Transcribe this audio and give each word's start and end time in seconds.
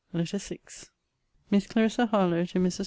LETTER 0.13 0.39
VI 0.39 0.59
MISS 1.51 1.67
CLARISSA 1.67 2.07
HARLOWE, 2.07 2.47
TO 2.47 2.57
MRS. 2.59 2.79